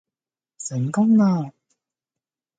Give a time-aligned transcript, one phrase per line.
[0.57, 1.53] 成功啦